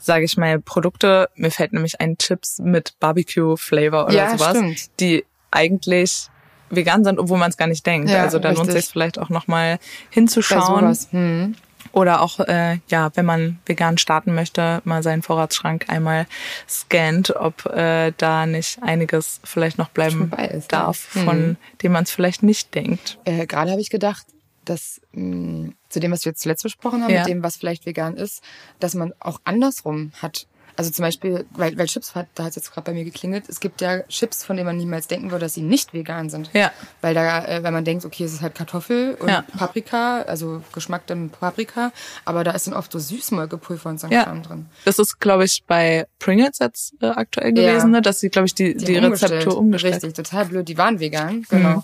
[0.00, 5.00] sage ich mal, Produkte, mir fällt nämlich ein Chips mit Barbecue-Flavor oder ja, sowas, stimmt.
[5.00, 6.28] die eigentlich
[6.70, 8.10] vegan sind, obwohl man es gar nicht denkt.
[8.10, 9.78] Ja, also da lohnt sich vielleicht auch nochmal
[10.10, 10.96] hinzuschauen.
[11.10, 11.54] Hm.
[11.92, 16.26] Oder auch, äh, ja, wenn man vegan starten möchte, mal seinen Vorratsschrank einmal
[16.68, 21.22] scannt, ob äh, da nicht einiges vielleicht noch bleiben ist, darf, ja.
[21.22, 21.56] von hm.
[21.82, 23.18] dem man es vielleicht nicht denkt.
[23.24, 24.26] Äh, Gerade habe ich gedacht,
[24.64, 27.20] dass mh, hm, zu dem, was wir jetzt zuletzt besprochen haben, ja.
[27.20, 28.42] mit dem, was vielleicht vegan ist,
[28.80, 30.46] dass man auch andersrum hat
[30.78, 33.48] Also zum Beispiel, weil, weil Chips hat, da hat es jetzt gerade bei mir geklingelt,
[33.48, 36.50] es gibt ja Chips, von denen man niemals denken würde, dass sie nicht vegan sind.
[36.52, 36.70] Ja.
[37.00, 39.42] Weil da, äh, wenn man denkt, okay, es ist halt Kartoffel und Ja.
[39.58, 41.90] Paprika, also Geschmack dann Paprika,
[42.24, 44.22] aber da ist dann oft so Süßmolkepulver und so ein Ja.
[44.22, 44.66] Kram drin.
[44.84, 48.00] Das ist, glaube ich, bei Pringles jetzt äh, aktuell gewesen, ne?
[48.00, 49.94] dass sie, glaube ich, die, die, haben Rezeptur umgestellt.
[49.96, 50.68] Richtig, total blöd.
[50.68, 51.82] Die waren vegan, genau.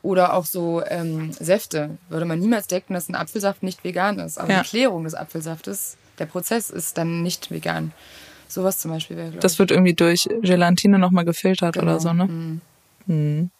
[0.00, 1.98] Oder auch so ähm, Säfte.
[2.08, 4.38] Würde man niemals denken, dass ein Apfelsaft nicht vegan ist.
[4.38, 7.92] Aber die Klärung des Apfelsaftes, der Prozess ist dann nicht vegan.
[8.50, 11.84] Sowas zum Beispiel wäre, Das wird irgendwie durch Gelatine nochmal gefiltert Genau.
[11.86, 12.60] oder so, ne?
[13.06, 13.50] Mhm.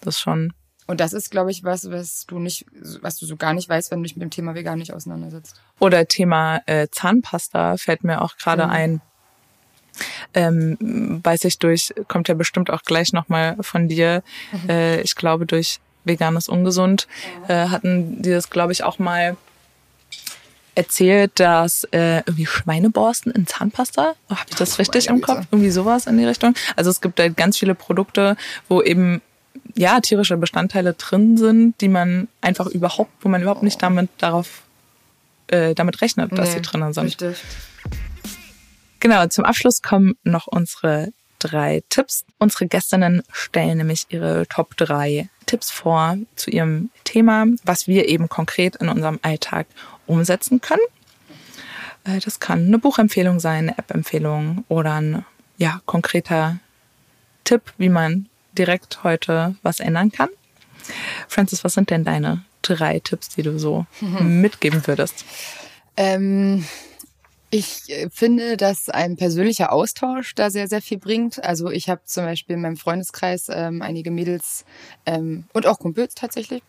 [0.00, 0.52] Das ist schon.
[0.86, 2.66] Und das ist, glaube ich, was, was du nicht,
[3.00, 5.60] was du so gar nicht weißt, wenn du dich mit dem Thema vegan nicht auseinandersetzt.
[5.78, 8.70] Oder Thema äh, Zahnpasta fällt mir auch gerade Mhm.
[8.72, 9.00] ein.
[10.34, 14.22] Ähm, weiß ich durch, kommt ja bestimmt auch gleich nochmal von dir.
[14.52, 14.70] Mhm.
[14.70, 17.06] Äh, ich glaube, durch Veganes Ungesund
[17.48, 19.36] äh, hatten die das, glaube ich, auch mal
[20.80, 25.46] erzählt, dass äh, irgendwie Schweineborsten in Zahnpasta, oh, habe ich das richtig im Kopf?
[25.50, 26.54] Irgendwie sowas in die Richtung.
[26.74, 28.36] Also es gibt halt ganz viele Produkte,
[28.68, 29.20] wo eben
[29.74, 34.62] ja tierische Bestandteile drin sind, die man einfach überhaupt, wo man überhaupt nicht damit darauf
[35.48, 37.04] äh, damit rechnet, dass sie drinnen sind.
[37.04, 37.36] Richtig.
[39.00, 42.24] Genau, zum Abschluss kommen noch unsere drei Tipps.
[42.38, 48.28] Unsere Gästinnen stellen nämlich ihre Top 3 Tipps vor zu ihrem Thema, was wir eben
[48.28, 49.66] konkret in unserem Alltag
[50.10, 50.82] umsetzen können.
[52.04, 55.24] Äh, Das kann eine Buchempfehlung sein, eine App-Empfehlung oder ein
[55.56, 56.58] ja, konkreter
[57.44, 60.28] Tipp, wie man direkt heute was ändern kann.
[61.28, 63.86] Francis, was sind denn deine drei Tipps, die du so
[64.20, 65.24] mitgeben würdest?
[65.96, 66.64] Ähm,
[67.50, 71.42] ich äh, finde, dass ein persönlicher Austausch da sehr, sehr viel bringt.
[71.42, 74.64] Also ich habe zum Beispiel in meinem Freundeskreis ähm, einige Mädels
[75.04, 76.62] ähm, und auch Kumpels tatsächlich,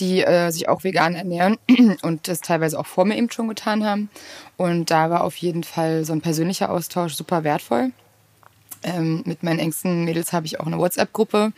[0.00, 1.56] die äh, sich auch vegan ernähren
[2.02, 4.10] und das teilweise auch vor mir eben schon getan haben.
[4.56, 7.92] Und da war auf jeden Fall so ein persönlicher Austausch super wertvoll.
[8.86, 11.52] Ähm, mit meinen engsten Mädels habe ich auch eine WhatsApp-Gruppe,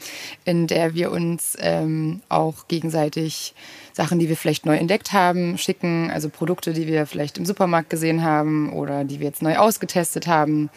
[0.44, 3.54] in der wir uns ähm, auch gegenseitig
[3.92, 6.10] Sachen, die wir vielleicht neu entdeckt haben, schicken.
[6.12, 10.26] Also Produkte, die wir vielleicht im Supermarkt gesehen haben oder die wir jetzt neu ausgetestet
[10.28, 10.70] haben.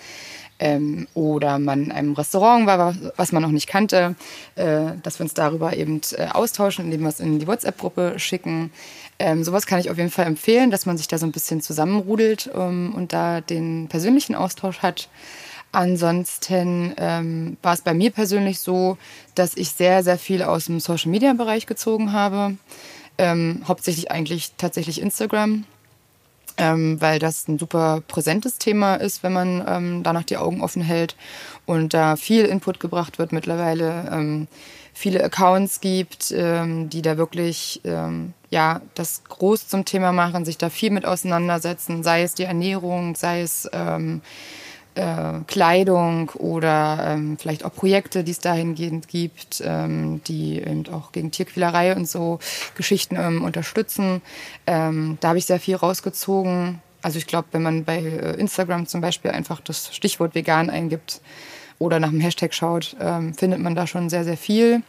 [0.62, 4.16] Ähm, oder man in einem Restaurant war, was- man noch nicht kannte,
[4.56, 8.72] äh, dass wir uns darüber eben äh, austauschen, indem wir es in die WhatsApp-Gruppe schicken.
[9.20, 11.62] Ähm, sowas kann ich auf jeden Fall empfehlen, dass man sich da so ein bisschen
[11.62, 15.08] zusammenrudelt ähm, und da den persönlichen Austausch hat.
[15.72, 18.98] Ansonsten ähm, war es bei mir persönlich so,
[19.36, 22.56] dass ich sehr, sehr viel aus dem Social-Media-Bereich gezogen habe.
[23.20, 25.66] Ähm, hauptsächlich eigentlich tatsächlich Instagram,
[26.58, 30.82] ähm, weil das ein super präsentes Thema ist, wenn man ähm, danach die Augen offen
[30.82, 31.16] hält
[31.66, 34.10] und da viel Input gebracht wird mittlerweile.
[34.12, 34.48] Ähm,
[34.94, 40.58] viele Accounts gibt, ähm, die da wirklich ähm, ja das groß zum Thema machen, sich
[40.58, 44.22] da viel mit auseinandersetzen, sei es die Ernährung, sei es ähm,
[45.00, 51.12] äh, Kleidung oder ähm, vielleicht auch Projekte, die es dahingehend gibt, ähm, die eben auch
[51.12, 52.40] gegen Tierquälerei und so
[52.76, 54.22] Geschichten ähm, unterstützen.
[54.68, 56.82] Ähm, da habe ich sehr viel rausgezogen.
[57.02, 61.22] Also ich glaube, wenn man bei äh, Instagram zum Beispiel einfach das Stichwort vegan eingibt
[61.80, 64.84] oder nach dem Hashtag schaut, ähm, findet man da schon sehr, sehr viel.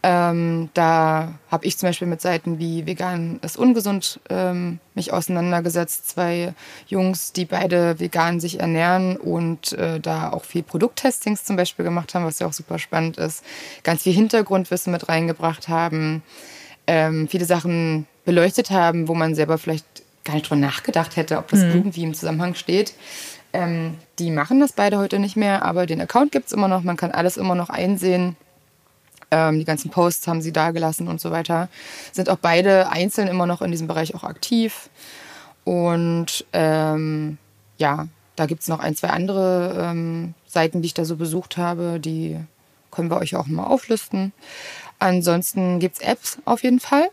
[0.00, 6.08] Ähm, da habe ich zum Beispiel mit Seiten wie Vegan ist ungesund ähm, mich auseinandergesetzt.
[6.08, 6.54] Zwei
[6.86, 12.14] Jungs, die beide vegan sich ernähren und äh, da auch viel Produkttestings zum Beispiel gemacht
[12.14, 13.42] haben, was ja auch super spannend ist.
[13.82, 16.22] Ganz viel Hintergrundwissen mit reingebracht haben.
[16.86, 19.86] Ähm, viele Sachen beleuchtet haben, wo man selber vielleicht
[20.24, 22.94] gar nicht drüber nachgedacht hätte, ob das irgendwie im Zusammenhang steht.
[23.52, 26.82] Ähm, die machen das beide heute nicht mehr, aber den Account gibt's immer noch.
[26.82, 28.36] Man kann alles immer noch einsehen.
[29.30, 31.68] Ähm, die ganzen Posts haben sie da gelassen und so weiter.
[32.12, 34.88] Sind auch beide einzeln immer noch in diesem Bereich auch aktiv.
[35.64, 37.38] Und ähm,
[37.76, 42.00] ja, da gibt's noch ein, zwei andere ähm, Seiten, die ich da so besucht habe.
[42.00, 42.38] Die
[42.90, 44.32] können wir euch auch mal auflisten.
[44.98, 47.08] Ansonsten gibt's Apps auf jeden Fall,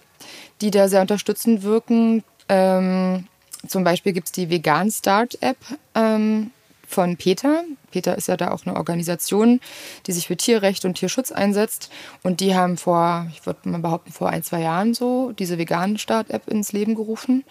[0.62, 2.24] die da sehr unterstützend wirken.
[2.48, 3.28] Ähm,
[3.68, 5.58] zum Beispiel gibt's die Vegan Start App
[5.96, 6.52] ähm,
[6.88, 7.64] von Peter.
[7.92, 9.60] Peter ist ja da auch eine Organisation,
[10.08, 11.92] die sich für Tierrecht und Tierschutz einsetzt.
[12.24, 15.98] Und die haben vor, ich würde mal behaupten, vor ein, zwei Jahren so diese veganen
[15.98, 17.44] Start-App ins Leben gerufen,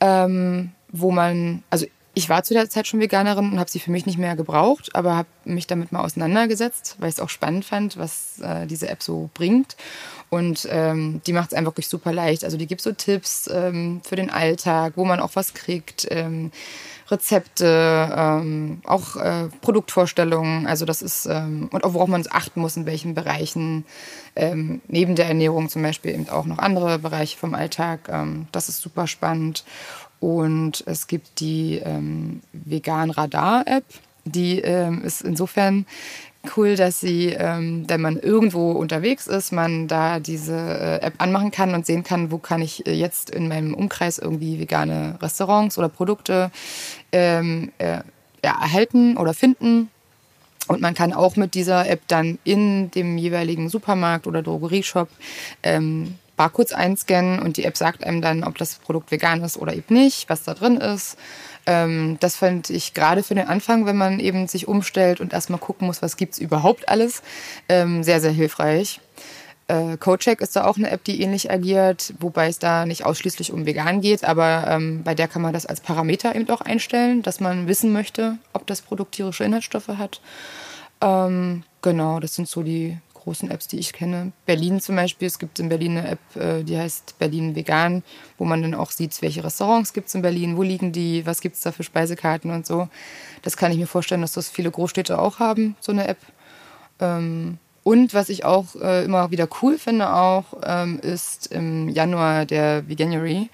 [0.00, 3.90] ähm, wo man, also ich war zu der Zeit schon Veganerin und habe sie für
[3.90, 7.64] mich nicht mehr gebraucht, aber habe mich damit mal auseinandergesetzt, weil ich es auch spannend
[7.64, 9.76] fand, was äh, diese App so bringt.
[10.28, 12.44] Und ähm, die macht es einfach wirklich super leicht.
[12.44, 16.06] Also die gibt so Tipps ähm, für den Alltag, wo man auch was kriegt.
[16.10, 16.52] Ähm,
[17.10, 20.68] Rezepte, ähm, auch äh, Produktvorstellungen.
[20.68, 23.84] Also das ist, ähm, und auch worauf man achten muss, in welchen Bereichen.
[24.36, 28.08] Ähm, neben der Ernährung zum Beispiel eben auch noch andere Bereiche vom Alltag.
[28.52, 29.64] Das ist super spannend.
[30.20, 33.84] Und es gibt die ähm, Vegan Radar App.
[34.26, 35.86] Die ähm, ist insofern
[36.56, 41.50] cool, dass sie, ähm, wenn man irgendwo unterwegs ist, man da diese äh, App anmachen
[41.50, 45.78] kann und sehen kann, wo kann ich äh, jetzt in meinem Umkreis irgendwie vegane Restaurants
[45.78, 46.50] oder Produkte
[47.12, 48.00] ähm, äh,
[48.44, 49.90] ja, erhalten oder finden.
[50.68, 55.08] Und man kann auch mit dieser App dann in dem jeweiligen Supermarkt oder Drogerieshop
[55.62, 59.74] ähm, Barcodes einscannen und die App sagt einem dann, ob das Produkt vegan ist oder
[59.74, 61.18] eben nicht, was da drin ist.
[61.66, 65.60] Ähm, das fand ich gerade für den Anfang, wenn man eben sich umstellt und erstmal
[65.60, 67.22] gucken muss, was gibt es überhaupt alles,
[67.68, 69.02] ähm, sehr, sehr hilfreich.
[69.68, 73.52] Äh, CodeCheck ist da auch eine App, die ähnlich agiert, wobei es da nicht ausschließlich
[73.52, 77.20] um vegan geht, aber ähm, bei der kann man das als Parameter eben auch einstellen,
[77.20, 80.22] dass man wissen möchte, ob das Produkt tierische Inhaltsstoffe hat.
[81.02, 84.32] Ähm, genau, das sind so die großen Apps, die ich kenne.
[84.46, 88.02] Berlin zum Beispiel, es gibt in Berlin eine App, äh, die heißt Berlin Vegan,
[88.38, 91.40] wo man dann auch sieht, welche Restaurants gibt es in Berlin, wo liegen die, was
[91.40, 92.88] gibt es da für Speisekarten und so.
[93.42, 96.18] Das kann ich mir vorstellen, dass das viele Großstädte auch haben, so eine App.
[97.00, 102.44] Ähm, und was ich auch äh, immer wieder cool finde auch, ähm, ist im Januar
[102.44, 103.48] der Veganuary.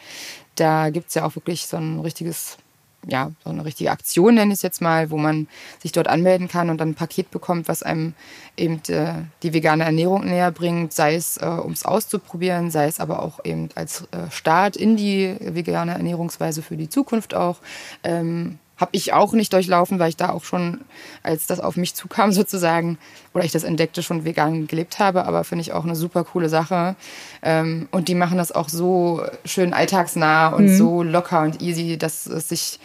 [0.56, 2.58] Da gibt es ja auch wirklich so ein richtiges
[3.06, 5.48] ja, so eine richtige Aktion nenne ich es jetzt mal, wo man
[5.80, 8.14] sich dort anmelden kann und dann ein Paket bekommt, was einem
[8.56, 13.00] eben äh, die vegane Ernährung näher bringt, sei es äh, um es auszuprobieren, sei es
[13.00, 17.58] aber auch eben als äh, Start in die vegane Ernährungsweise für die Zukunft auch.
[18.02, 20.80] Ähm, habe ich auch nicht durchlaufen, weil ich da auch schon,
[21.22, 22.98] als das auf mich zukam sozusagen,
[23.34, 25.24] oder ich das entdeckte, schon vegan gelebt habe.
[25.24, 26.96] Aber finde ich auch eine super coole Sache.
[27.42, 30.76] Ähm, und die machen das auch so schön alltagsnah und mhm.
[30.76, 32.78] so locker und easy, dass es sich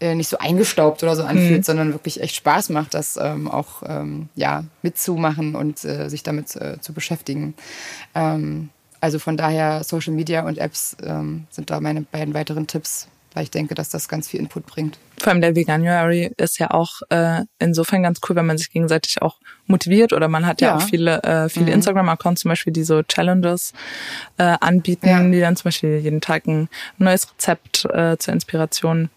[0.00, 1.64] äh, nicht so eingestaubt oder so anfühlt, mhm.
[1.64, 6.54] sondern wirklich echt Spaß macht, das ähm, auch ähm, ja, mitzumachen und äh, sich damit
[6.56, 7.54] äh, zu beschäftigen.
[8.14, 13.08] Ähm, also von daher Social Media und Apps ähm, sind da meine beiden weiteren Tipps
[13.38, 14.98] weil ich denke, dass das ganz viel Input bringt.
[15.16, 19.22] Vor allem der Veganuary ist ja auch äh, insofern ganz cool, wenn man sich gegenseitig
[19.22, 19.36] auch
[19.68, 21.74] motiviert oder man hat ja, ja auch viele, äh, viele mhm.
[21.74, 23.74] Instagram-Accounts zum Beispiel, die so Challenges
[24.38, 25.22] äh, anbieten, ja.
[25.22, 29.08] die dann zum Beispiel jeden Tag ein neues Rezept äh, zur Inspiration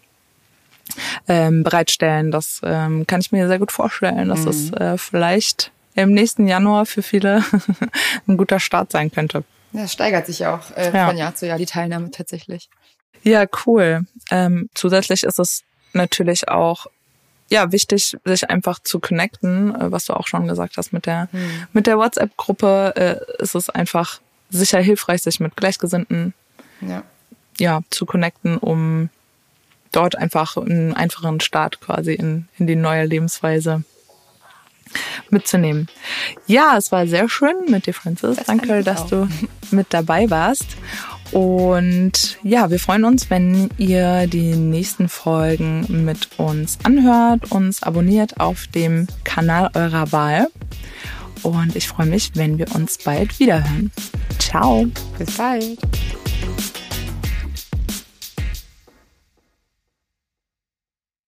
[1.26, 2.30] ähm, bereitstellen.
[2.30, 4.44] Das ähm, kann ich mir sehr gut vorstellen, dass mhm.
[4.44, 7.42] das äh, vielleicht im nächsten Januar für viele
[8.28, 9.42] ein guter Start sein könnte.
[9.72, 11.08] Ja, es steigert sich auch äh, ja.
[11.08, 12.68] von Jahr zu Jahr die Teilnahme tatsächlich.
[13.22, 14.06] Ja, cool.
[14.30, 16.86] Ähm, zusätzlich ist es natürlich auch
[17.48, 21.28] ja wichtig, sich einfach zu connecten, äh, was du auch schon gesagt hast mit der
[21.30, 21.66] hm.
[21.72, 22.94] mit der WhatsApp-Gruppe.
[22.96, 26.34] Äh, ist es einfach sicher hilfreich, sich mit Gleichgesinnten
[26.80, 27.02] ja.
[27.58, 29.10] ja zu connecten, um
[29.92, 33.84] dort einfach einen einfachen Start quasi in in die neue Lebensweise
[35.30, 35.88] mitzunehmen.
[36.46, 38.36] Ja, es war sehr schön mit dir, Francis.
[38.36, 39.08] Das Danke, dass auch.
[39.08, 39.28] du
[39.70, 40.66] mit dabei warst.
[41.32, 48.38] Und ja, wir freuen uns, wenn ihr die nächsten Folgen mit uns anhört, uns abonniert
[48.38, 50.48] auf dem Kanal eurer Wahl.
[51.42, 53.90] Und ich freue mich, wenn wir uns bald wiederhören.
[54.38, 54.86] Ciao.
[55.18, 55.78] Bis bald.